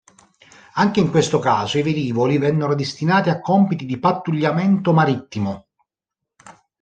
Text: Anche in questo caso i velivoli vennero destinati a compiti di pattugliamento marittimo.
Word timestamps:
Anche 0.73 0.99
in 0.99 1.11
questo 1.11 1.37
caso 1.37 1.77
i 1.77 1.83
velivoli 1.83 2.39
vennero 2.39 2.73
destinati 2.73 3.29
a 3.29 3.39
compiti 3.39 3.85
di 3.85 3.99
pattugliamento 3.99 4.93
marittimo. 4.93 5.67